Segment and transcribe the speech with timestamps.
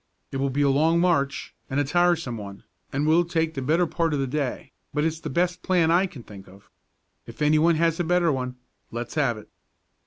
[0.31, 3.85] It will be a long march and a tiresome one, and will take the better
[3.85, 6.71] part of the day; but it's the best plan I can think of.
[7.27, 8.55] If anybody has a better one,
[8.89, 9.47] let's have it."